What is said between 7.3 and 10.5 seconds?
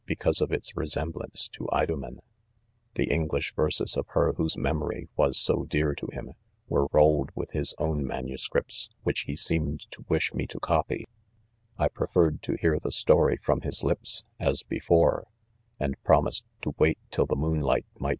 with his own MSS. which he seemed to wish me